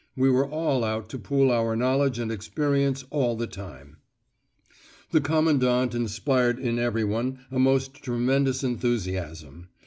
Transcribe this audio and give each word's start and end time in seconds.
We 0.15 0.31
were 0.31 0.49
all 0.49 0.83
out 0.83 1.09
to 1.09 1.19
pool 1.19 1.51
our 1.51 1.75
knowledge 1.75 2.17
and 2.17 2.31
experience 2.31 3.05
all 3.11 3.35
the 3.35 3.45
time. 3.45 3.97
The 5.11 5.21
Commandant 5.21 5.93
inspired 5.93 6.57
in 6.57 6.79
everyone 6.79 7.45
a 7.51 7.59
most 7.59 7.93
tremendous 8.01 8.63
enthusiasm. 8.63 9.67